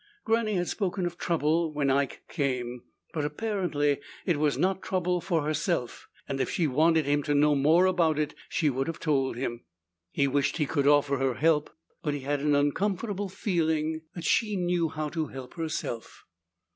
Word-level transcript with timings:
Granny 0.23 0.55
had 0.55 0.67
spoken 0.67 1.05
of 1.05 1.15
trouble 1.15 1.71
when 1.71 1.91
Ike 1.91 2.23
came, 2.27 2.81
but 3.13 3.23
apparently 3.23 3.99
it 4.25 4.39
was 4.39 4.57
not 4.57 4.81
trouble 4.81 5.21
for 5.21 5.43
herself, 5.43 6.07
and 6.27 6.41
if 6.41 6.49
she 6.49 6.65
wanted 6.65 7.05
him 7.05 7.21
to 7.21 7.35
know 7.35 7.53
more 7.53 7.85
about 7.85 8.17
it 8.17 8.33
she 8.49 8.67
would 8.67 8.87
have 8.87 8.99
told 8.99 9.35
him. 9.35 9.63
He 10.11 10.27
wished 10.27 10.57
he 10.57 10.65
could 10.65 10.87
offer 10.87 11.17
her 11.17 11.35
help, 11.35 11.69
but 12.01 12.15
he 12.15 12.21
had 12.21 12.39
an 12.41 12.55
uncomfortable 12.55 13.29
feeling 13.29 14.01
that 14.15 14.25
she 14.25 14.55
knew 14.55 14.89
how 14.89 15.09
to 15.09 15.27
help 15.27 15.53
herself. 15.53 16.23